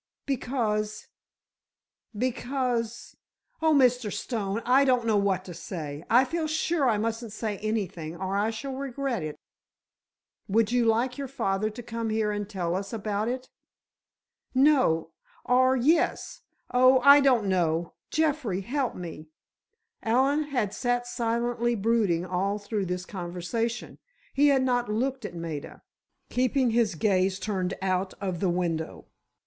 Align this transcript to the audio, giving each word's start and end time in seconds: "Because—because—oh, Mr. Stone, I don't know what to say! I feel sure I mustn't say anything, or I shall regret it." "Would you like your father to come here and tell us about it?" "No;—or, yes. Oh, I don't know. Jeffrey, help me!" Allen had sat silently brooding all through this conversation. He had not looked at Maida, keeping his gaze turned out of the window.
"Because—because—oh, 2.17 3.73
Mr. 3.75 4.11
Stone, 4.11 4.63
I 4.65 4.83
don't 4.83 5.05
know 5.05 5.15
what 5.15 5.45
to 5.45 5.53
say! 5.53 6.03
I 6.09 6.25
feel 6.25 6.47
sure 6.47 6.89
I 6.89 6.97
mustn't 6.97 7.31
say 7.33 7.59
anything, 7.59 8.15
or 8.15 8.35
I 8.35 8.49
shall 8.49 8.73
regret 8.73 9.21
it." 9.21 9.35
"Would 10.47 10.71
you 10.71 10.85
like 10.85 11.19
your 11.19 11.27
father 11.27 11.69
to 11.69 11.83
come 11.83 12.09
here 12.09 12.31
and 12.31 12.49
tell 12.49 12.75
us 12.75 12.91
about 12.91 13.27
it?" 13.27 13.51
"No;—or, 14.55 15.75
yes. 15.75 16.41
Oh, 16.73 16.99
I 17.01 17.19
don't 17.19 17.45
know. 17.45 17.93
Jeffrey, 18.09 18.61
help 18.61 18.95
me!" 18.95 19.29
Allen 20.01 20.45
had 20.45 20.73
sat 20.73 21.05
silently 21.05 21.75
brooding 21.75 22.25
all 22.25 22.57
through 22.57 22.87
this 22.87 23.05
conversation. 23.05 23.99
He 24.33 24.47
had 24.47 24.63
not 24.63 24.89
looked 24.89 25.25
at 25.25 25.35
Maida, 25.35 25.83
keeping 26.31 26.71
his 26.71 26.95
gaze 26.95 27.37
turned 27.39 27.75
out 27.83 28.15
of 28.19 28.39
the 28.39 28.49
window. 28.49 29.05